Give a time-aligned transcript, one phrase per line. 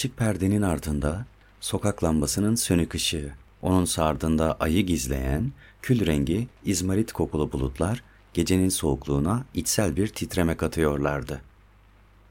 [0.00, 1.26] Açık perdenin ardında
[1.60, 8.02] sokak lambasının sönük ışığı, onun sardında ayı gizleyen, kül rengi, izmarit kokulu bulutlar
[8.34, 11.40] gecenin soğukluğuna içsel bir titreme katıyorlardı.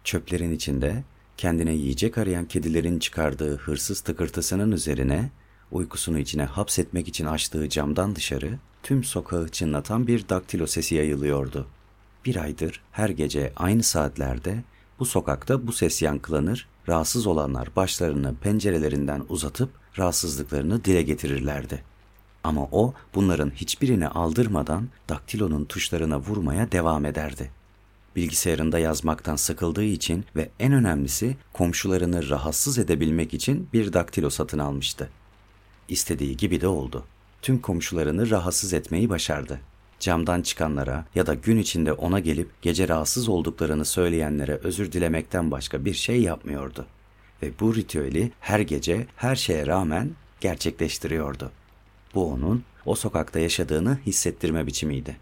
[0.04, 1.04] Çöplerin içinde
[1.38, 5.30] kendine yiyecek arayan kedilerin çıkardığı hırsız tıkırtısının üzerine
[5.72, 11.68] uykusunu içine hapsetmek için açtığı camdan dışarı tüm sokağı çınlatan bir daktilo sesi yayılıyordu.
[12.26, 14.64] Bir aydır her gece aynı saatlerde
[15.00, 21.84] bu sokakta bu ses yankılanır, rahatsız olanlar başlarını pencerelerinden uzatıp rahatsızlıklarını dile getirirlerdi.
[22.44, 27.52] Ama o bunların hiçbirini aldırmadan daktilonun tuşlarına vurmaya devam ederdi.
[28.16, 35.10] Bilgisayarında yazmaktan sıkıldığı için ve en önemlisi komşularını rahatsız edebilmek için bir daktilo satın almıştı.
[35.90, 37.04] İstediği gibi de oldu.
[37.42, 39.60] Tüm komşularını rahatsız etmeyi başardı.
[40.00, 45.86] Camdan çıkanlara ya da gün içinde ona gelip gece rahatsız olduklarını söyleyenlere özür dilemekten başka
[45.86, 46.86] bir şey yapmıyordu.
[47.44, 51.52] Ve bu ritüeli her gece her şeye rağmen gerçekleştiriyordu.
[52.16, 55.18] Bu onun o sokakta yaşadığını hissettirme biçimiydi.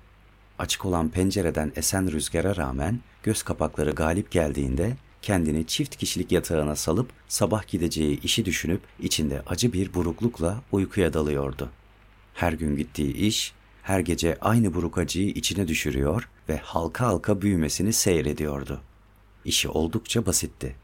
[0.60, 7.10] Açık olan pencereden esen rüzgara rağmen göz kapakları galip geldiğinde kendini çift kişilik yatağına salıp
[7.28, 11.70] sabah gideceği işi düşünüp içinde acı bir buruklukla uykuya dalıyordu.
[12.34, 13.54] Her gün gittiği iş,
[13.88, 18.82] her gece aynı buruk acıyı içine düşürüyor ve halka halka büyümesini seyrediyordu.
[19.46, 20.76] İşi oldukça basitti.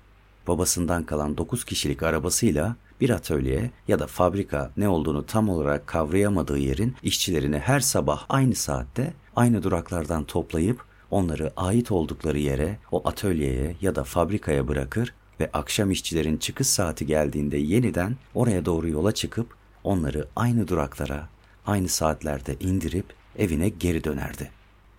[0.48, 6.58] Babasından kalan 9 kişilik arabasıyla bir atölye ya da fabrika ne olduğunu tam olarak kavrayamadığı
[6.58, 13.76] yerin işçilerini her sabah aynı saatte aynı duraklardan toplayıp onları ait oldukları yere, o atölyeye
[13.82, 19.48] ya da fabrikaya bırakır ve akşam işçilerin çıkış saati geldiğinde yeniden oraya doğru yola çıkıp
[19.84, 21.33] onları aynı duraklara,
[21.66, 23.06] aynı saatlerde indirip
[23.38, 24.52] evine geri dönerdi.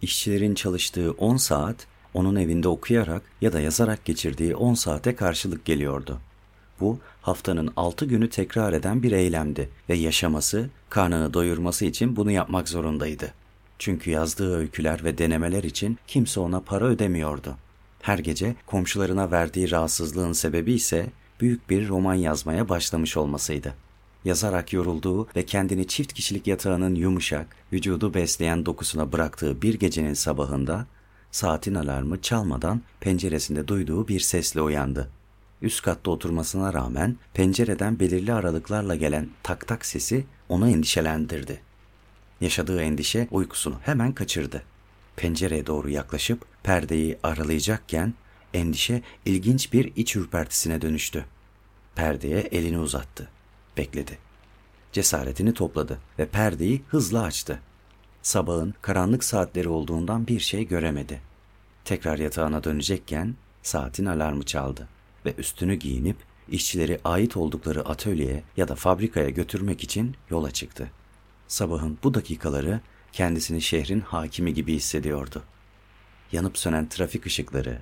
[0.03, 6.21] İşçilerin çalıştığı 10 saat onun evinde okuyarak ya da yazarak geçirdiği 10 saate karşılık geliyordu.
[6.81, 12.69] Bu haftanın 6 günü tekrar eden bir eylemdi ve yaşaması, karnını doyurması için bunu yapmak
[12.69, 13.35] zorundaydı.
[13.79, 17.57] Çünkü yazdığı öyküler ve denemeler için kimse ona para ödemiyordu.
[18.03, 21.07] Her gece komşularına verdiği rahatsızlığın sebebi ise
[21.41, 23.75] büyük bir roman yazmaya başlamış olmasıydı.
[24.25, 30.87] Yazarak yorulduğu ve kendini çift kişilik yatağının yumuşak, vücudu besleyen dokusuna bıraktığı bir gecenin sabahında
[31.31, 35.11] saatin alarmı çalmadan penceresinde duyduğu bir sesle uyandı.
[35.63, 41.61] Üst katta oturmasına rağmen pencereden belirli aralıklarla gelen tak tak sesi onu endişelendirdi.
[42.41, 44.63] Yaşadığı endişe uykusunu hemen kaçırdı.
[45.17, 48.15] Pencereye doğru yaklaşıp perdeyi aralayacakken
[48.55, 51.25] endişe ilginç bir iç ürpertisine dönüştü.
[51.95, 53.34] Perdeye elini uzattı.
[53.77, 54.19] Bekledi.
[54.93, 57.61] Cesaretini topladı ve perdeyi hızla açtı.
[58.23, 61.21] Sabahın karanlık saatleri olduğundan bir şey göremedi.
[61.85, 64.89] Tekrar yatağına dönecekken saatin alarmı çaldı
[65.27, 66.17] ve üstünü giyinip
[66.49, 70.91] işçileri ait oldukları atölyeye ya da fabrikaya götürmek için yola çıktı.
[71.49, 72.81] Sabahın bu dakikaları
[73.13, 75.43] kendisini şehrin hakimi gibi hissediyordu.
[76.33, 77.79] Yanıp sönen trafik ışıkları,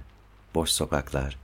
[0.55, 1.39] boş sokaklar,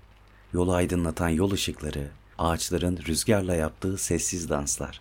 [0.53, 5.01] yolu aydınlatan yol ışıkları, ağaçların rüzgarla yaptığı sessiz danslar.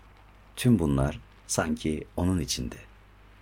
[0.56, 2.76] Tüm bunlar sanki onun içinde.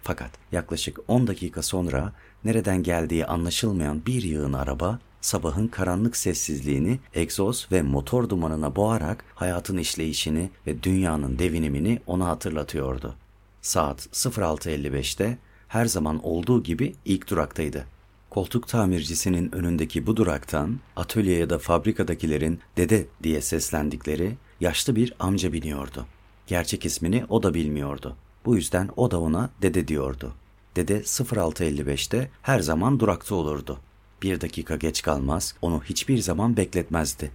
[0.04, 2.14] Fakat yaklaşık 10 dakika sonra
[2.46, 9.78] nereden geldiği anlaşılmayan bir yığın araba sabahın karanlık sessizliğini egzoz ve motor dumanına boğarak hayatın
[9.78, 13.16] işleyişini ve dünyanın devinimini ona hatırlatıyordu.
[13.62, 17.86] Saat 06.55'te her zaman olduğu gibi ilk duraktaydı.
[18.36, 25.54] Koltuk tamircisinin önündeki bu duraktan atölye ya da fabrikadakilerin dede diye seslendikleri yaşlı bir amca
[25.54, 26.06] biniyordu.
[26.48, 28.16] Gerçek ismini o da bilmiyordu.
[28.46, 30.34] Bu yüzden o da ona dede diyordu.
[30.76, 33.80] Dede 06.55'te her zaman durakta olurdu.
[34.22, 37.32] Bir dakika geç kalmaz, onu hiçbir zaman bekletmezdi.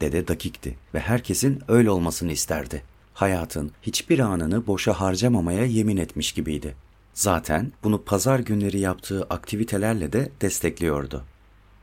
[0.00, 2.82] Dede dakikti ve herkesin öyle olmasını isterdi.
[3.14, 6.85] Hayatın hiçbir anını boşa harcamamaya yemin etmiş gibiydi.
[7.16, 11.24] Zaten bunu pazar günleri yaptığı aktivitelerle de destekliyordu.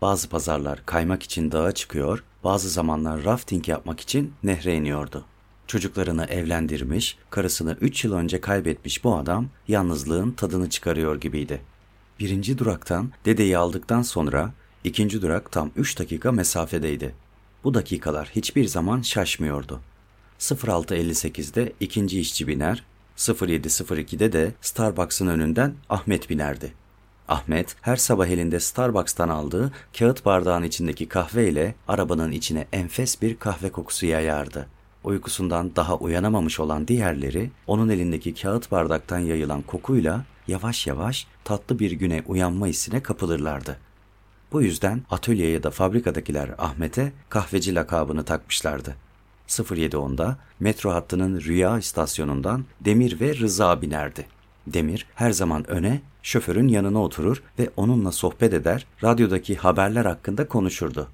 [0.02, 5.25] Bazı pazarlar kaymak için dağa çıkıyor, bazı zamanlar rafting yapmak için nehre iniyordu.
[5.68, 11.62] Çocuklarını evlendirmiş, karısını 3 yıl önce kaybetmiş bu adam yalnızlığın tadını çıkarıyor gibiydi.
[12.19, 14.54] Birinci duraktan dedeyi aldıktan sonra
[14.84, 17.16] ikinci durak tam 3 dakika mesafedeydi.
[17.63, 19.81] Bu dakikalar hiçbir zaman şaşmıyordu.
[20.40, 22.84] 06.58'de ikinci işçi biner,
[23.18, 26.74] 07.02'de de Starbucks'ın önünden Ahmet binerdi.
[27.27, 33.39] Ahmet her sabah elinde Starbucks'tan aldığı kağıt bardağın içindeki kahve ile arabanın içine enfes bir
[33.39, 34.68] kahve kokusu yayardı.
[35.04, 41.92] Uykusundan daha uyanamamış olan diğerleri onun elindeki kağıt bardaktan yayılan kokuyla yavaş yavaş tatlı bir
[41.92, 43.77] güne uyanma hissine kapılırlardı.
[44.51, 48.95] Bu yüzden atölye ya da fabrikadakiler Ahmet'e kahveci lakabını takmışlardı.
[49.48, 54.25] 07.10'da metro hattının Rüya istasyonundan Demir ve Rıza binerdi.
[54.68, 61.07] Demir her zaman öne, şoförün yanına oturur ve onunla sohbet eder, radyodaki haberler hakkında konuşurdu.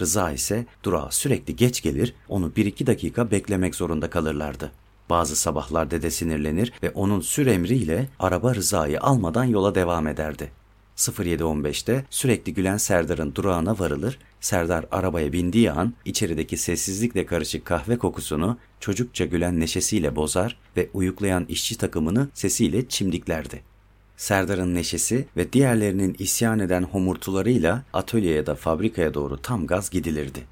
[0.00, 4.72] Rıza ise durağa sürekli geç gelir, onu bir iki dakika beklemek zorunda kalırlardı.
[5.10, 10.50] Bazı sabahlar dede sinirlenir ve onun sür emriyle araba Rıza'yı almadan yola devam ederdi.
[10.96, 18.58] 07.15'te sürekli gülen Serdar'ın durağına varılır, Serdar arabaya bindiği an içerideki sessizlikle karışık kahve kokusunu
[18.80, 23.62] çocukça gülen neşesiyle bozar ve uyuklayan işçi takımını sesiyle çimdiklerdi.
[24.16, 30.44] Serdar'ın neşesi ve diğerlerinin isyan eden homurtularıyla atölyeye da fabrikaya doğru tam gaz gidilirdi.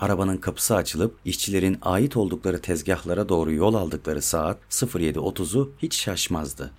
[0.00, 6.70] Arabanın kapısı açılıp işçilerin ait oldukları tezgahlara doğru yol aldıkları saat 07.30'u hiç şaşmazdı.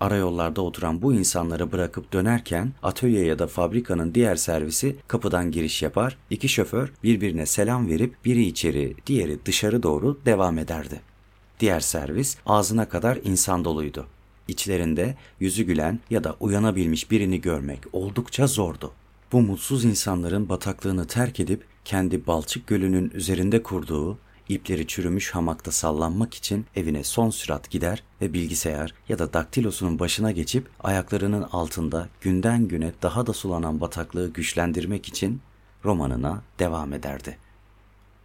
[0.00, 6.16] Arayollarda oturan bu insanları bırakıp dönerken atölye ya da fabrikanın diğer servisi kapıdan giriş yapar,
[6.30, 11.00] iki şoför birbirine selam verip biri içeri, diğeri dışarı doğru devam ederdi.
[11.60, 14.06] Diğer servis ağzına kadar insan doluydu.
[14.48, 18.92] İçlerinde yüzü gülen ya da uyanabilmiş birini görmek oldukça zordu.
[19.32, 24.18] Bu mutsuz insanların bataklığını terk edip kendi balçık gölünün üzerinde kurduğu
[24.48, 30.30] ipleri çürümüş hamakta sallanmak için evine son sürat gider ve bilgisayar ya da daktilosunun başına
[30.30, 35.40] geçip ayaklarının altında günden güne daha da sulanan bataklığı güçlendirmek için
[35.84, 37.38] romanına devam ederdi.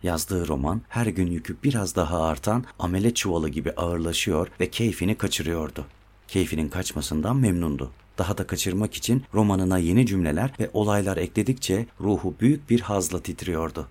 [0.04, 5.86] Yazdığı roman her gün yükü biraz daha artan amele çuvalı gibi ağırlaşıyor ve keyfini kaçırıyordu.
[6.28, 7.92] Keyfinin kaçmasından memnundu.
[8.18, 13.88] Daha da kaçırmak için romanına yeni cümleler ve olaylar ekledikçe ruhu büyük bir hazla titriyordu.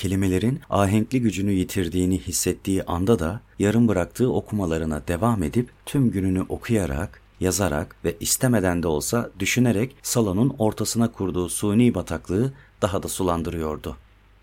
[0.00, 7.20] Kelimelerin ahenkli gücünü yitirdiğini hissettiği anda da yarım bıraktığı okumalarına devam edip tüm gününü okuyarak,
[7.40, 12.52] yazarak ve istemeden de olsa düşünerek salonun ortasına kurduğu suni bataklığı
[12.82, 13.96] daha da sulandırıyordu.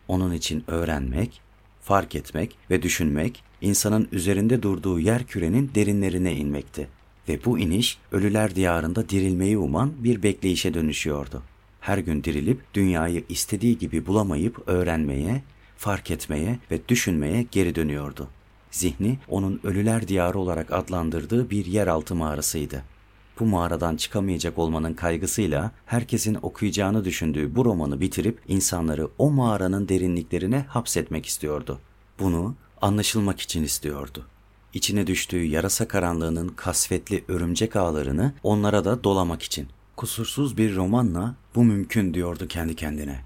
[0.07, 1.41] Onun için öğrenmek,
[1.81, 6.87] fark etmek ve düşünmek insanın üzerinde durduğu yer kürenin derinlerine inmekti
[7.29, 11.43] ve bu iniş ölüler diyarında dirilmeyi uman bir bekleyişe dönüşüyordu.
[11.87, 15.43] Her gün dirilip dünyayı istediği gibi bulamayıp öğrenmeye,
[15.77, 18.27] fark etmeye ve düşünmeye geri dönüyordu.
[18.71, 22.83] Zihni onun ölüler diyarı olarak adlandırdığı bir yeraltı mağarasıydı.
[23.39, 30.65] Bu mağaradan çıkamayacak olmanın kaygısıyla herkesin okuyacağını düşündüğü bu romanı bitirip insanları o mağaranın derinliklerine
[30.69, 31.79] hapsetmek istiyordu.
[32.19, 34.25] Bunu anlaşılmak için istiyordu
[34.73, 39.67] içine düştüğü yarasa karanlığının kasvetli örümcek ağlarını onlara da dolamak için.
[39.97, 43.19] Kusursuz bir romanla bu mümkün diyordu kendi kendine.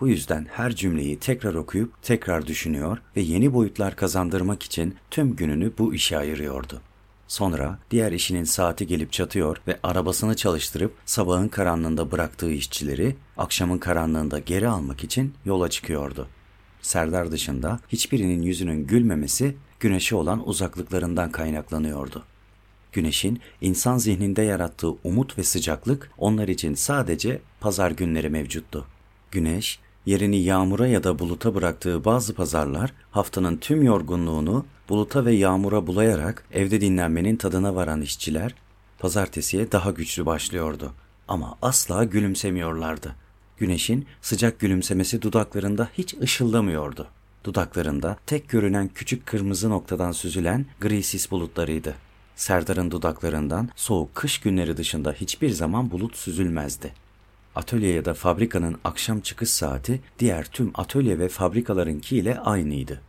[0.00, 5.72] Bu yüzden her cümleyi tekrar okuyup tekrar düşünüyor ve yeni boyutlar kazandırmak için tüm gününü
[5.78, 6.80] bu işe ayırıyordu.
[7.28, 14.38] Sonra diğer işinin saati gelip çatıyor ve arabasını çalıştırıp sabahın karanlığında bıraktığı işçileri akşamın karanlığında
[14.38, 16.28] geri almak için yola çıkıyordu.
[16.82, 22.24] Serdar dışında hiçbirinin yüzünün gülmemesi güneşe olan uzaklıklarından kaynaklanıyordu.
[22.96, 28.86] Güneşin insan zihninde yarattığı umut ve sıcaklık onlar için sadece pazar günleri mevcuttu.
[29.30, 35.86] Güneş, yerini yağmura ya da buluta bıraktığı bazı pazarlar haftanın tüm yorgunluğunu buluta ve yağmura
[35.86, 38.54] bulayarak evde dinlenmenin tadına varan işçiler
[38.98, 40.92] pazartesiye daha güçlü başlıyordu.
[41.28, 43.14] Ama asla gülümsemiyorlardı.
[43.56, 47.08] Güneşin sıcak gülümsemesi dudaklarında hiç ışıldamıyordu.
[47.44, 52.05] Dudaklarında tek görünen küçük kırmızı noktadan süzülen gri sis bulutlarıydı.
[52.36, 56.92] Serdar'ın dudaklarından soğuk kış günleri dışında hiçbir zaman bulut süzülmezdi.
[57.54, 63.00] Atölye ya da fabrikanın akşam çıkış saati diğer tüm atölye ve fabrikalarınki ile aynıydı.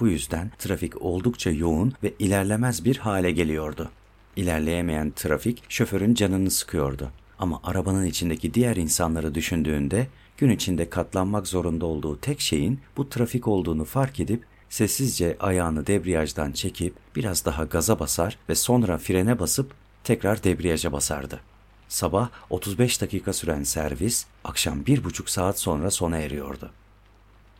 [0.00, 3.90] Bu yüzden trafik oldukça yoğun ve ilerlemez bir hale geliyordu.
[4.36, 7.10] İlerleyemeyen trafik şoförün canını sıkıyordu.
[7.38, 10.06] Ama arabanın içindeki diğer insanları düşündüğünde
[10.38, 16.52] gün içinde katlanmak zorunda olduğu tek şeyin bu trafik olduğunu fark edip sessizce ayağını debriyajdan
[16.52, 19.70] çekip biraz daha gaza basar ve sonra frene basıp
[20.04, 21.40] tekrar debriyaja basardı.
[21.88, 26.70] Sabah 35 dakika süren servis akşam bir buçuk saat sonra sona eriyordu.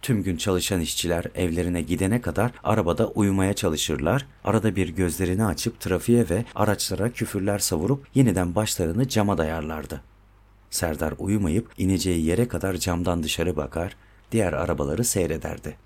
[0.02, 6.28] Tüm gün çalışan işçiler evlerine gidene kadar arabada uyumaya çalışırlar, arada bir gözlerini açıp trafiğe
[6.30, 10.00] ve araçlara küfürler savurup yeniden başlarını cama dayarlardı.
[10.70, 13.96] Serdar uyumayıp ineceği yere kadar camdan dışarı bakar,
[14.32, 15.85] diğer arabaları seyrederdi.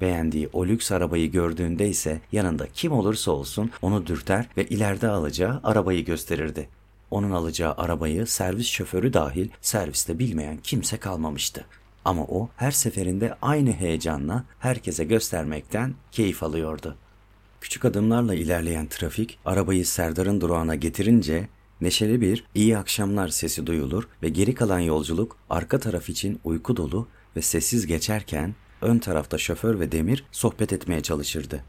[0.00, 5.60] Beğendiği o lüks arabayı gördüğünde ise yanında kim olursa olsun onu dürter ve ileride alacağı
[5.64, 6.68] arabayı gösterirdi.
[7.10, 11.64] Onun alacağı arabayı servis şoförü dahil serviste bilmeyen kimse kalmamıştı.
[12.04, 16.96] Ama o her seferinde aynı heyecanla herkese göstermekten keyif alıyordu.
[17.60, 21.48] Küçük adımlarla ilerleyen trafik arabayı Serdar'ın durağına getirince
[21.80, 27.08] neşeli bir iyi akşamlar sesi duyulur ve geri kalan yolculuk arka taraf için uyku dolu
[27.36, 31.64] ve sessiz geçerken ön tarafta şoför ve Demir sohbet etmeye çalışırdı.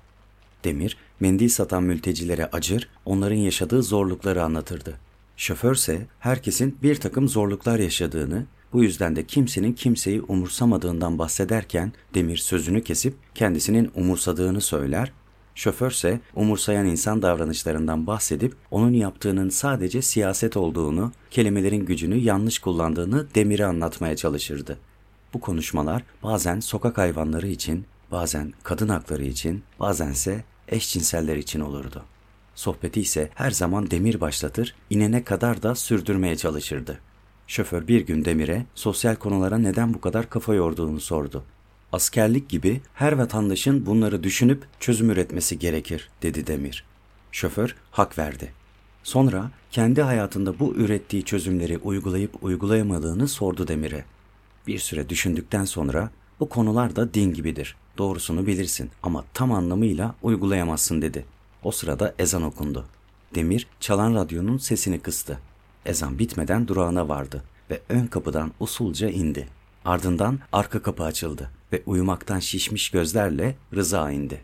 [0.63, 4.99] Demir, mendil satan mültecilere acır, onların yaşadığı zorlukları anlatırdı.
[5.37, 12.83] Şoförse herkesin bir takım zorluklar yaşadığını, bu yüzden de kimsenin kimseyi umursamadığından bahsederken Demir sözünü
[12.83, 15.11] kesip kendisinin umursadığını söyler,
[15.55, 23.65] şoförse umursayan insan davranışlarından bahsedip onun yaptığının sadece siyaset olduğunu, kelimelerin gücünü yanlış kullandığını Demir'e
[23.65, 24.77] anlatmaya çalışırdı.
[25.33, 32.03] Bu konuşmalar bazen sokak hayvanları için, bazen kadın hakları için, bazense eşcinseller için olurdu.
[32.55, 36.99] Sohbeti ise her zaman Demir başlatır, inene kadar da sürdürmeye çalışırdı.
[37.47, 41.43] Şoför bir gün Demir'e sosyal konulara neden bu kadar kafa yorduğunu sordu.
[41.91, 46.85] Askerlik gibi her vatandaşın bunları düşünüp çözüm üretmesi gerekir, dedi Demir.
[47.31, 48.53] Şoför hak verdi.
[49.03, 54.05] Sonra kendi hayatında bu ürettiği çözümleri uygulayıp uygulayamadığını sordu Demir'e.
[54.67, 57.75] Bir süre düşündükten sonra bu konular da din gibidir.
[57.97, 61.25] Doğrusunu bilirsin ama tam anlamıyla uygulayamazsın dedi.
[61.63, 62.85] O sırada ezan okundu.
[63.35, 65.39] Demir çalan radyonun sesini kıstı.
[65.85, 69.47] Ezan bitmeden durağına vardı ve ön kapıdan usulca indi.
[69.85, 74.41] Ardından arka kapı açıldı ve uyumaktan şişmiş gözlerle Rıza indi.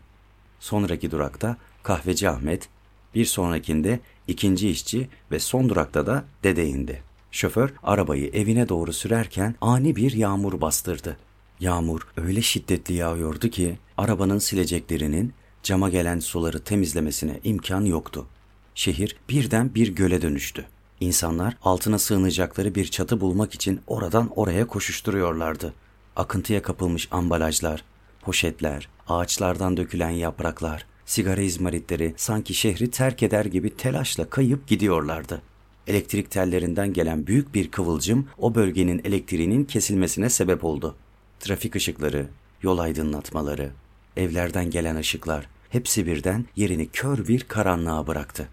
[0.60, 2.68] Sonraki durakta kahveci Ahmet,
[3.14, 7.02] bir sonrakinde ikinci işçi ve son durakta da dede indi.
[7.30, 11.16] Şoför arabayı evine doğru sürerken ani bir yağmur bastırdı.
[11.60, 15.32] Yağmur öyle şiddetli yağıyordu ki arabanın sileceklerinin
[15.62, 18.26] cama gelen suları temizlemesine imkan yoktu.
[18.74, 20.66] Şehir birden bir göle dönüştü.
[21.00, 25.74] İnsanlar altına sığınacakları bir çatı bulmak için oradan oraya koşuşturuyorlardı.
[26.16, 27.84] Akıntıya kapılmış ambalajlar,
[28.22, 35.42] poşetler, ağaçlardan dökülen yapraklar, sigara izmaritleri sanki şehri terk eder gibi telaşla kayıp gidiyorlardı.
[35.88, 40.96] Elektrik tellerinden gelen büyük bir kıvılcım o bölgenin elektriğinin kesilmesine sebep oldu.
[41.40, 42.26] Trafik ışıkları,
[42.62, 43.70] yol aydınlatmaları,
[44.16, 48.48] evlerden gelen ışıklar hepsi birden yerini kör bir karanlığa bıraktı.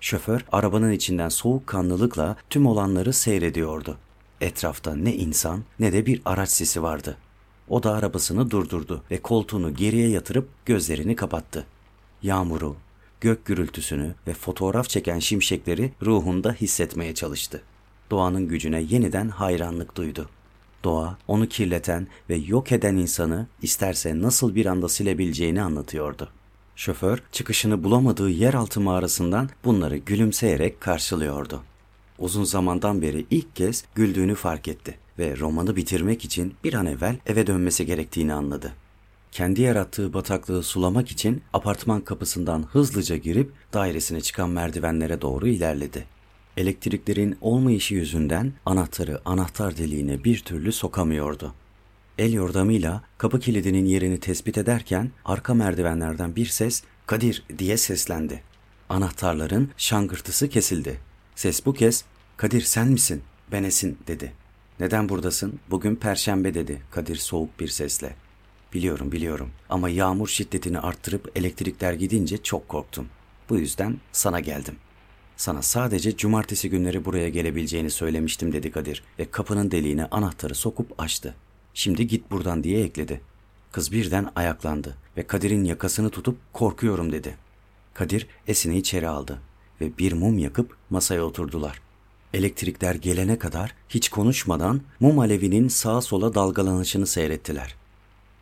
[0.00, 3.98] Şoför arabanın içinden soğukkanlılıkla tüm olanları seyrediyordu.
[4.40, 7.16] Etrafta ne insan ne de bir araç sesi vardı.
[7.68, 11.66] O da arabasını durdurdu ve koltuğunu geriye yatırıp gözlerini kapattı.
[12.22, 12.76] Yağmuru,
[13.20, 17.62] gök gürültüsünü ve fotoğraf çeken şimşekleri ruhunda hissetmeye çalıştı.
[18.10, 20.28] Doğanın gücüne yeniden hayranlık duydu.
[20.84, 26.28] Doğa onu kirleten ve yok eden insanı isterse nasıl bir anda silebileceğini anlatıyordu.
[26.76, 31.62] Şoför çıkışını bulamadığı yeraltı mağarasından bunları gülümseyerek karşılıyordu.
[32.18, 37.16] Uzun zamandan beri ilk kez güldüğünü fark etti ve romanı bitirmek için bir an evvel
[37.26, 38.72] eve dönmesi gerektiğini anladı.
[39.32, 46.04] Kendi yarattığı bataklığı sulamak için apartman kapısından hızlıca girip dairesine çıkan merdivenlere doğru ilerledi.
[46.56, 51.54] Elektriklerin olmayışı yüzünden anahtarı anahtar deliğine bir türlü sokamıyordu.
[52.18, 58.42] El yordamıyla kapı kilidinin yerini tespit ederken arka merdivenlerden bir ses Kadir diye seslendi.
[58.88, 61.00] Anahtarların şangırtısı kesildi.
[61.34, 62.04] Ses bu kez
[62.36, 63.22] Kadir sen misin?
[63.52, 64.32] Ben Esin dedi.
[64.80, 65.60] Neden buradasın?
[65.70, 68.14] Bugün perşembe dedi Kadir soğuk bir sesle.
[68.74, 73.06] Biliyorum biliyorum ama yağmur şiddetini arttırıp elektrikler gidince çok korktum.
[73.48, 74.76] Bu yüzden sana geldim.
[75.36, 81.34] Sana sadece cumartesi günleri buraya gelebileceğini söylemiştim dedi Kadir ve kapının deliğine anahtarı sokup açtı.
[81.74, 83.20] Şimdi git buradan diye ekledi.
[83.72, 87.36] Kız birden ayaklandı ve Kadir'in yakasını tutup korkuyorum dedi.
[87.94, 89.38] Kadir Esin'i içeri aldı
[89.80, 91.80] ve bir mum yakıp masaya oturdular.
[92.34, 97.74] Elektrikler gelene kadar hiç konuşmadan mum alevinin sağa sola dalgalanışını seyrettiler.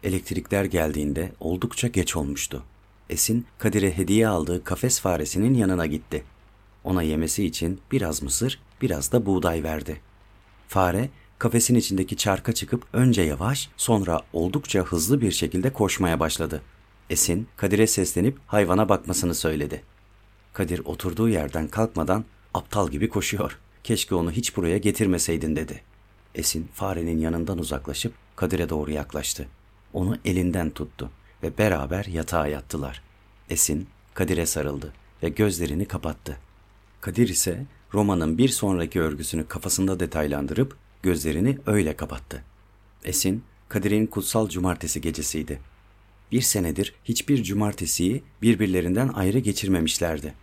[0.03, 2.63] Elektrikler geldiğinde oldukça geç olmuştu.
[3.11, 6.25] Esin Kadir'e hediye aldığı kafes faresinin yanına gitti.
[6.85, 10.01] Ona yemesi için biraz mısır, biraz da buğday verdi.
[10.69, 16.63] Fare kafesin içindeki çarka çıkıp önce yavaş sonra oldukça hızlı bir şekilde koşmaya başladı.
[17.11, 19.83] Esin Kadir'e seslenip hayvana bakmasını söyledi.
[20.53, 22.25] Kadir oturduğu yerden kalkmadan
[22.55, 23.59] aptal gibi koşuyor.
[23.85, 25.83] Keşke onu hiç buraya getirmeseydin dedi.
[26.35, 29.49] Esin farenin yanından uzaklaşıp Kadir'e doğru yaklaştı.
[29.97, 31.11] Onu elinden tuttu
[31.43, 33.03] ve beraber yatağa yattılar.
[33.51, 36.39] Esin Kadir'e sarıldı ve gözlerini kapattı.
[37.01, 42.43] Kadir ise romanın bir sonraki örgüsünü kafasında detaylandırıp gözlerini öyle kapattı.
[43.05, 45.61] Esin, Kadir'in kutsal cumartesi gecesiydi.
[46.33, 50.35] Bir senedir hiçbir cumartesiyi birbirlerinden ayrı geçirmemişlerdi.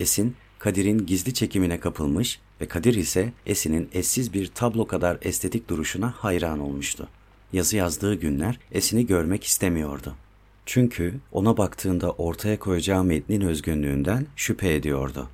[0.00, 6.10] Esin, Kadir'in gizli çekimine kapılmış ve Kadir ise Esin'in eşsiz bir tablo kadar estetik duruşuna
[6.10, 7.08] hayran olmuştu.
[7.52, 10.14] Yazı yazdığı günler Esin'i görmek istemiyordu.
[10.66, 15.28] Çünkü ona baktığında ortaya koyacağı metnin özgünlüğünden şüphe ediyordu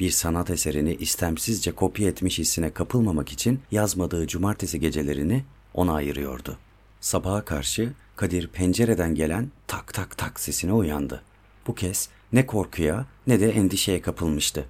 [0.00, 5.44] bir sanat eserini istemsizce kopya etmiş hissine kapılmamak için yazmadığı cumartesi gecelerini
[5.74, 6.58] ona ayırıyordu.
[7.00, 11.22] Sabaha karşı Kadir pencereden gelen tak tak tak sesine uyandı.
[11.66, 14.64] Bu kez ne korkuya ne de endişeye kapılmıştı.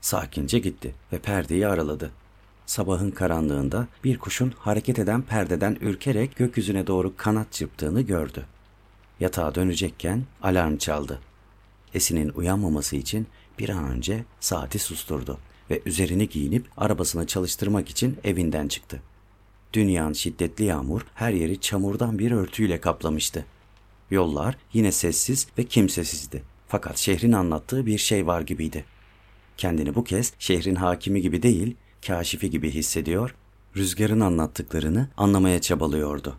[0.00, 2.10] Sakince gitti ve perdeyi araladı.
[2.66, 8.46] Sabahın karanlığında bir kuşun hareket eden perdeden ürkerek gökyüzüne doğru kanat çırptığını gördü.
[9.20, 11.20] Yatağa dönecekken alarm çaldı.
[11.94, 13.26] Esin'in uyanmaması için
[13.58, 15.38] bir an önce saati susturdu
[15.70, 19.02] ve üzerini giyinip arabasını çalıştırmak için evinden çıktı.
[19.72, 23.44] Dünyanın şiddetli yağmur her yeri çamurdan bir örtüyle kaplamıştı.
[24.10, 26.42] Yollar yine sessiz ve kimsesizdi.
[26.68, 28.84] Fakat şehrin anlattığı bir şey var gibiydi.
[29.56, 33.34] Kendini bu kez şehrin hakimi gibi değil, kaşifi gibi hissediyor,
[33.76, 36.36] rüzgarın anlattıklarını anlamaya çabalıyordu.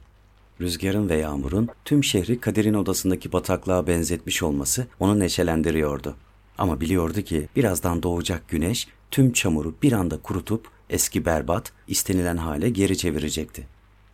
[0.62, 6.16] Rüzgarın ve yağmurun tüm şehri Kadir'in odasındaki bataklığa benzetmiş olması onu neşelendiriyordu.
[6.58, 12.70] Ama biliyordu ki birazdan doğacak güneş tüm çamuru bir anda kurutup eski berbat, istenilen hale
[12.70, 13.68] geri çevirecekti.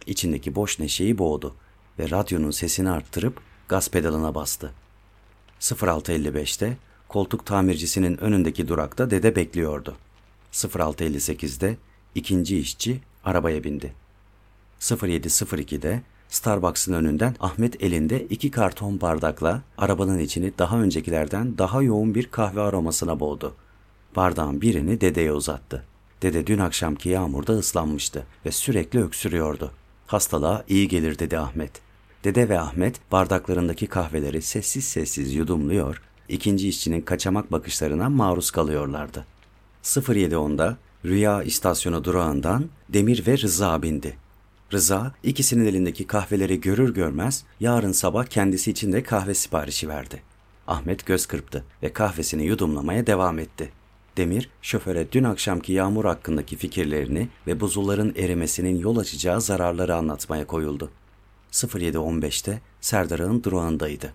[0.06, 1.56] İçindeki boş neşeyi boğdu
[2.00, 4.72] ve radyonun sesini arttırıp gaz pedalına bastı.
[5.60, 6.78] 06.55'te
[7.08, 9.96] koltuk tamircisinin önündeki durakta dede bekliyordu.
[10.52, 11.78] 06.58'de
[12.16, 13.94] ikinci işçi arabaya bindi.
[14.80, 22.28] 07.02'de Starbucks'ın önünden Ahmet elinde iki karton bardakla arabanın içini daha öncekilerden daha yoğun bir
[22.28, 23.56] kahve aromasına boğdu.
[24.16, 25.84] Bardağın birini dedeye uzattı.
[26.22, 29.72] Dede dün akşamki yağmurda ıslanmıştı ve sürekli öksürüyordu.
[30.08, 31.72] Hastalığa iyi gelir dedi Ahmet.
[32.24, 39.26] Dede ve Ahmet bardaklarındaki kahveleri sessiz sessiz yudumluyor, ikinci işçinin kaçamak bakışlarına maruz kalıyorlardı.
[39.84, 44.18] 07.10'da Rüya istasyonu durağından Demir ve Rıza bindi.
[44.74, 50.22] Rıza ikisinin elindeki kahveleri görür görmez yarın sabah kendisi için de kahve siparişi verdi.
[50.68, 53.72] Ahmet göz kırptı ve kahvesini yudumlamaya devam etti.
[54.18, 60.92] Demir, şoföre dün akşamki yağmur hakkındaki fikirlerini ve buzulların erimesinin yol açacağı zararları anlatmaya koyuldu.
[61.52, 64.14] 07.15'te Serdar'ın durağındaydı.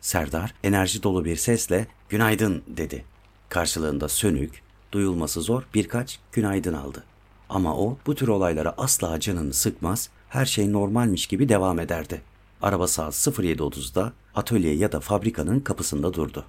[0.00, 3.04] Serdar enerji dolu bir sesle günaydın dedi.
[3.48, 7.04] Karşılığında sönük, duyulması zor birkaç günaydın aldı.
[7.48, 12.22] Ama o bu tür olaylara asla canını sıkmaz, her şey normalmiş gibi devam ederdi.
[12.62, 16.44] Araba saat 07.30'da atölye ya da fabrikanın kapısında durdu.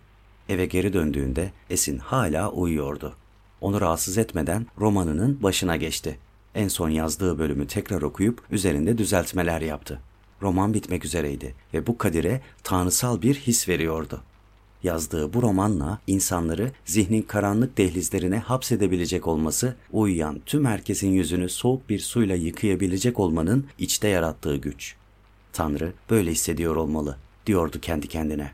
[0.49, 3.13] Eve geri döndüğünde Esin hala uyuyordu.
[3.61, 6.19] Onu rahatsız etmeden romanının başına geçti.
[6.55, 10.01] En son yazdığı bölümü tekrar okuyup üzerinde düzeltmeler yaptı.
[10.41, 14.21] Roman bitmek üzereydi ve bu Kadir'e tanrısal bir his veriyordu.
[14.83, 21.99] Yazdığı bu romanla insanları zihnin karanlık dehlizlerine hapsedebilecek olması, uyuyan tüm herkesin yüzünü soğuk bir
[21.99, 24.95] suyla yıkayabilecek olmanın içte yarattığı güç.
[25.53, 28.51] Tanrı böyle hissediyor olmalı, diyordu kendi kendine.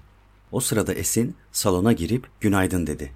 [0.51, 3.11] O sırada Esin salona girip günaydın dedi.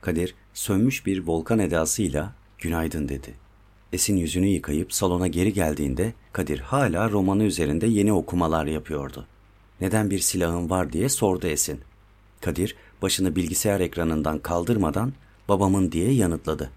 [0.00, 3.34] Kadir sönmüş bir volkan edasıyla günaydın dedi.
[3.92, 9.26] Esin yüzünü yıkayıp salona geri geldiğinde Kadir hala romanı üzerinde yeni okumalar yapıyordu.
[9.80, 11.80] Neden bir silahın var diye sordu Esin.
[12.40, 15.12] Kadir başını bilgisayar ekranından kaldırmadan
[15.48, 16.70] babamın diye yanıtladı.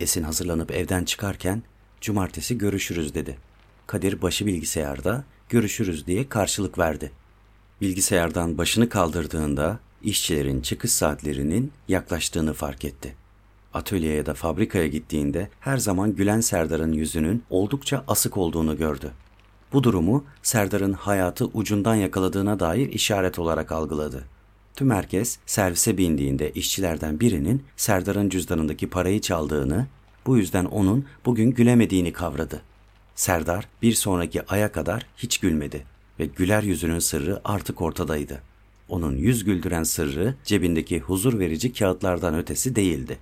[0.00, 1.62] Esin hazırlanıp evden çıkarken
[2.00, 3.38] cumartesi görüşürüz dedi.
[3.86, 7.12] Kadir başı bilgisayarda görüşürüz diye karşılık verdi.
[7.80, 13.14] Bilgisayardan başını kaldırdığında işçilerin çıkış saatlerinin yaklaştığını fark etti.
[13.74, 19.10] Atölyeye ya da fabrikaya gittiğinde her zaman gülen Serdar'ın yüzünün oldukça asık olduğunu gördü.
[19.72, 24.24] Bu durumu Serdar'ın hayatı ucundan yakaladığına dair işaret olarak algıladı.
[24.76, 29.86] Tüm herkes servise bindiğinde işçilerden birinin Serdar'ın cüzdanındaki parayı çaldığını,
[30.26, 32.62] bu yüzden onun bugün gülemediğini kavradı.
[33.14, 35.84] Serdar bir sonraki aya kadar hiç gülmedi
[36.18, 38.42] ve güler yüzünün sırrı artık ortadaydı.
[38.88, 43.18] Onun yüz güldüren sırrı cebindeki huzur verici kağıtlardan ötesi değildi.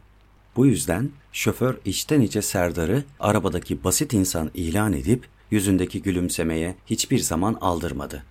[0.57, 7.59] Bu yüzden şoför içten içe Serdar'ı arabadaki basit insan ilan edip yüzündeki gülümsemeye hiçbir zaman
[7.61, 8.23] aldırmadı.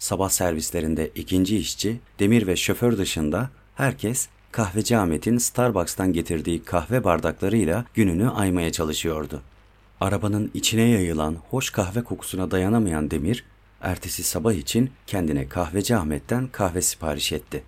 [0.00, 7.84] Sabah servislerinde ikinci işçi, demir ve şoför dışında herkes kahveci Ahmet'in Starbucks'tan getirdiği kahve bardaklarıyla
[7.94, 9.42] gününü aymaya çalışıyordu.
[10.00, 13.44] Arabanın içine yayılan hoş kahve kokusuna dayanamayan Demir,
[13.80, 17.62] ertesi sabah için kendine kahveci Ahmet'ten kahve sipariş etti.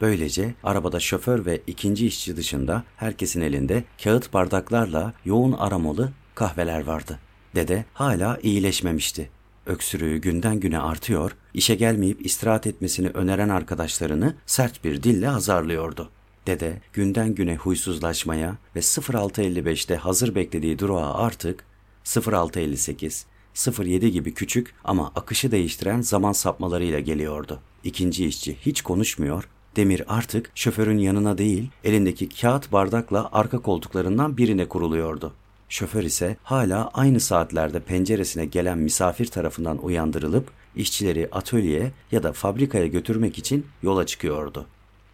[0.00, 7.18] Böylece arabada şoför ve ikinci işçi dışında herkesin elinde kağıt bardaklarla yoğun aromalı kahveler vardı.
[7.54, 9.35] Dede hala iyileşmemişti.
[9.66, 16.10] Öksürüğü günden güne artıyor, işe gelmeyip istirahat etmesini öneren arkadaşlarını sert bir dille azarlıyordu.
[16.46, 21.64] Dede günden güne huysuzlaşmaya ve 06.55'te hazır beklediği durağa artık
[22.04, 27.60] 06.58, 07 gibi küçük ama akışı değiştiren zaman sapmalarıyla geliyordu.
[27.84, 34.68] İkinci işçi hiç konuşmuyor, Demir artık şoförün yanına değil, elindeki kağıt bardakla arka koltuklarından birine
[34.68, 35.32] kuruluyordu.
[35.68, 42.86] Şoför ise hala aynı saatlerde penceresine gelen misafir tarafından uyandırılıp işçileri atölyeye ya da fabrikaya
[42.86, 44.66] götürmek için yola çıkıyordu.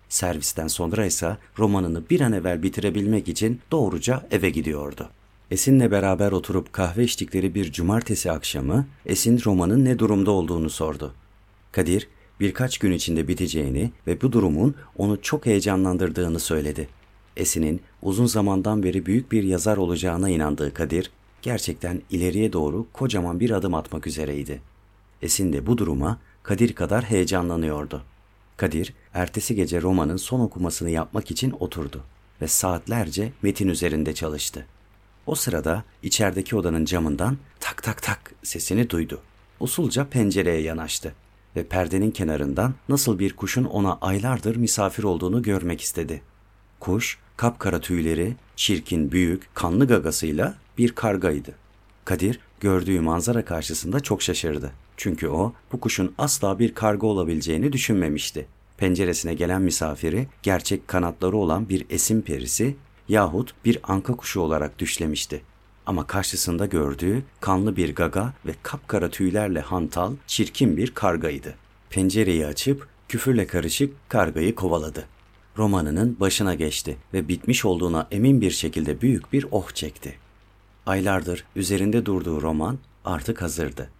[0.09, 5.09] Servisten sonra ise romanını bir an evvel bitirebilmek için doğruca eve gidiyordu.
[5.51, 11.15] Esin'le beraber oturup kahve içtikleri bir cumartesi akşamı Esin romanın ne durumda olduğunu sordu.
[11.73, 12.09] Kadir
[12.41, 16.88] birkaç gün içinde biteceğini ve bu durumun onu çok heyecanlandırdığını söyledi.
[17.37, 21.11] Esin'in uzun zamandan beri büyük bir yazar olacağına inandığı Kadir
[21.42, 24.61] gerçekten ileriye doğru kocaman bir adım atmak üzereydi.
[25.23, 28.03] Esin de bu duruma Kadir kadar heyecanlanıyordu.
[28.57, 32.05] Kadir ertesi gece romanın son okumasını yapmak için oturdu
[32.40, 34.66] ve saatlerce metin üzerinde çalıştı.
[35.27, 39.21] O sırada içerideki odanın camından tak tak tak sesini duydu.
[39.61, 41.14] Usulca pencereye yanaştı
[41.57, 46.23] ve perdenin kenarından nasıl bir kuşun ona aylardır misafir olduğunu görmek istedi.
[46.83, 51.55] Kuş, kapkara tüyleri, çirkin, büyük, kanlı gagasıyla bir kargaydı.
[52.05, 54.73] Kadir gördüğü manzara karşısında çok şaşırdı.
[54.97, 58.47] Çünkü o bu kuşun asla bir karga olabileceğini düşünmemişti.
[58.77, 62.77] Penceresine gelen misafiri gerçek kanatları olan bir esim perisi
[63.09, 65.42] yahut bir anka kuşu olarak düşlemişti.
[65.87, 71.55] Ama karşısında gördüğü kanlı bir gaga ve kapkara tüylerle hantal, çirkin bir kargaydı.
[71.90, 75.07] Pencereyi açıp küfürle karışık kargayı kovaladı.
[75.59, 80.15] Romanının başına geçti ve bitmiş olduğuna emin bir şekilde büyük bir oh çekti.
[80.87, 83.91] Aylardır üzerinde durduğu roman artık hazırdı.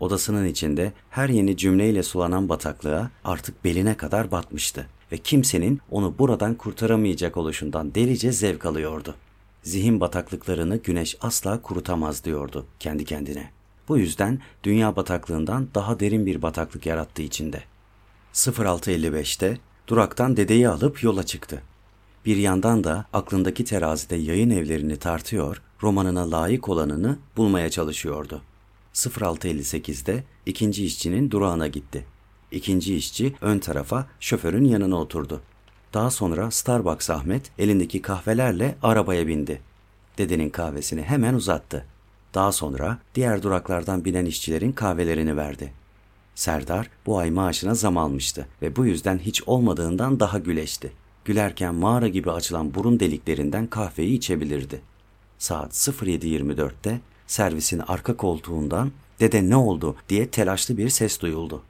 [0.00, 6.54] Odasının içinde her yeni cümleyle sulanan bataklığa artık beline kadar batmıştı ve kimsenin onu buradan
[6.54, 9.14] kurtaramayacak oluşundan delice zevk alıyordu.
[9.62, 13.50] Zihin bataklıklarını güneş asla kurutamaz diyordu kendi kendine.
[13.88, 17.62] Bu yüzden dünya bataklığından daha derin bir bataklık yarattığı içinde.
[18.34, 21.62] 06.55'te duraktan dedeyi alıp yola çıktı.
[22.26, 28.42] Bir yandan da aklındaki terazide yayın evlerini tartıyor, romanına layık olanını bulmaya çalışıyordu.
[28.94, 32.06] 06.58'de ikinci işçinin durağına gitti.
[32.50, 35.40] İkinci işçi ön tarafa şoförün yanına oturdu.
[35.94, 39.60] Daha sonra Starbucks Ahmet elindeki kahvelerle arabaya bindi.
[40.18, 41.86] Dedenin kahvesini hemen uzattı.
[42.34, 45.72] Daha sonra diğer duraklardan binen işçilerin kahvelerini verdi.
[46.36, 50.92] Serdar bu ay maaşına zam almıştı ve bu yüzden hiç olmadığından daha güleşti.
[51.24, 54.80] Gülerken mağara gibi açılan burun deliklerinden kahveyi içebilirdi.
[55.38, 61.62] Saat 07.24'te servisin arka koltuğundan dede ne oldu diye telaşlı bir ses duyuldu.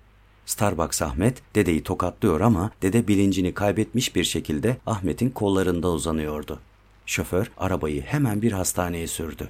[0.47, 6.61] Starbucks Ahmet dedeyi tokatlıyor ama dede bilincini kaybetmiş bir şekilde Ahmet'in kollarında uzanıyordu.
[7.07, 9.49] Şoför arabayı hemen bir hastaneye sürdü.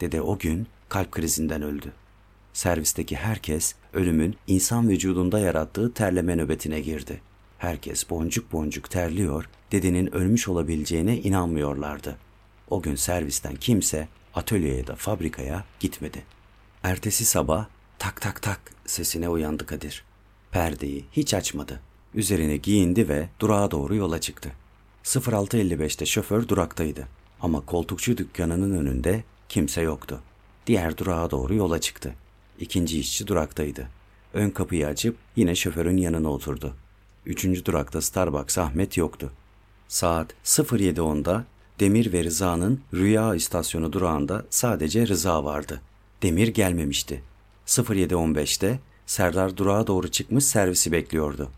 [0.00, 1.92] Dede o gün kalp krizinden öldü.
[2.56, 7.20] Servisteki herkes ölümün insan vücudunda yarattığı terleme nöbetine girdi.
[7.58, 12.16] Herkes boncuk boncuk terliyor, dedenin ölmüş olabileceğine inanmıyorlardı.
[12.70, 16.22] O gün servisten kimse atölyeye da fabrikaya gitmedi.
[16.82, 17.66] Ertesi sabah
[17.98, 20.04] tak tak tak sesine uyandı Kadir.
[20.50, 21.80] Perdeyi hiç açmadı.
[22.14, 24.52] Üzerine giyindi ve durağa doğru yola çıktı.
[25.04, 27.08] 06.55'te şoför duraktaydı.
[27.40, 30.20] Ama koltukçu dükkanının önünde kimse yoktu.
[30.66, 32.14] Diğer durağa doğru yola çıktı.
[32.60, 33.88] İkinci işçi duraktaydı.
[34.34, 36.74] Ön kapıyı açıp yine şoförün yanına oturdu.
[37.26, 39.32] Üçüncü durakta Starbucks Ahmet yoktu.
[39.88, 41.44] Saat 07.10'da
[41.80, 45.80] Demir ve Rıza'nın Rüya istasyonu durağında sadece Rıza vardı.
[46.22, 47.22] Demir gelmemişti.
[47.66, 51.50] 07.15'te Serdar durağa doğru çıkmış servisi bekliyordu.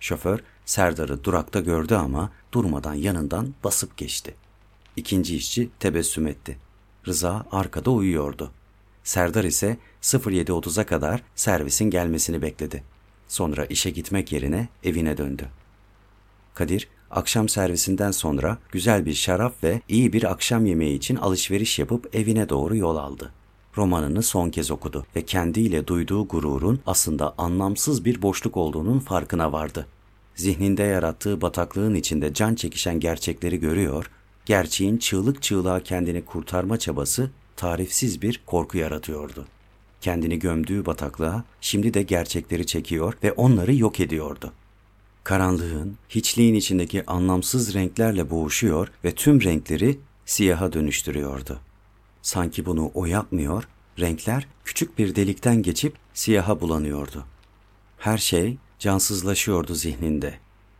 [0.00, 4.34] Şoför Serdar'ı durakta gördü ama durmadan yanından basıp geçti.
[4.96, 6.58] İkinci işçi tebessüm etti.
[7.06, 8.50] Rıza arkada uyuyordu.
[9.06, 12.82] Serdar ise 07.30'a kadar servisin gelmesini bekledi.
[13.28, 15.48] Sonra işe gitmek yerine evine döndü.
[16.54, 22.14] Kadir akşam servisinden sonra güzel bir şarap ve iyi bir akşam yemeği için alışveriş yapıp
[22.14, 23.32] evine doğru yol aldı.
[23.76, 29.86] Romanını son kez okudu ve kendiyle duyduğu gururun aslında anlamsız bir boşluk olduğunun farkına vardı.
[30.34, 34.10] Zihninde yarattığı bataklığın içinde can çekişen gerçekleri görüyor,
[34.46, 39.46] gerçeğin çığlık çığlığa kendini kurtarma çabası tarifsiz bir korku yaratıyordu.
[40.00, 44.52] Kendini gömdüğü bataklığa şimdi de gerçekleri çekiyor ve onları yok ediyordu.
[45.24, 51.60] Karanlığın, hiçliğin içindeki anlamsız renklerle boğuşuyor ve tüm renkleri siyaha dönüştürüyordu.
[52.22, 57.24] Sanki bunu o yapmıyor, renkler küçük bir delikten geçip siyaha bulanıyordu.
[57.98, 60.34] Her şey cansızlaşıyordu zihninde.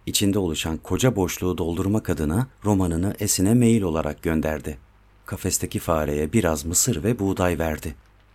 [0.07, 4.79] İçinde oluşan koca boşluğu doldurmak adına romanını Esin'e mail olarak gönderdi.
[5.27, 7.95] Kafesteki fareye biraz mısır ve buğday verdi.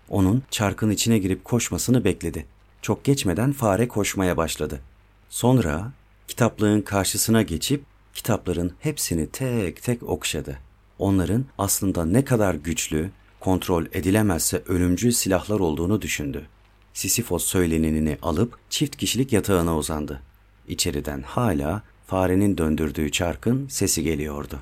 [0.10, 2.46] Onun çarkın içine girip koşmasını bekledi.
[2.82, 4.82] Çok geçmeden fare koşmaya başladı.
[5.30, 5.92] Sonra
[6.28, 10.58] kitaplığın karşısına geçip kitapların hepsini tek tek okşadı.
[11.00, 16.48] onların aslında ne kadar güçlü, kontrol edilemezse ölümcül silahlar olduğunu düşündü.
[16.94, 20.22] Sisifos söylenenini alıp çift kişilik yatağına uzandı.
[20.68, 24.60] İçeriden hala farenin döndürdüğü çarkın sesi geliyordu.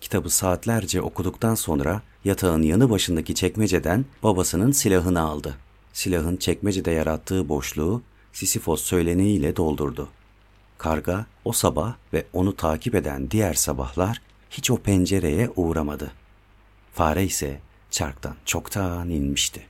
[0.00, 5.56] Kitabı saatlerce okuduktan sonra yatağın yanı başındaki çekmeceden babasının silahını aldı.
[5.92, 10.08] Silahın çekmecede yarattığı boşluğu Sisifos söyleniyle doldurdu.
[10.78, 16.12] Karga o sabah ve onu takip eden diğer sabahlar hiç o pencereye uğramadı.
[16.94, 17.60] Fare ise
[17.90, 19.69] çarktan çoktan inmişti.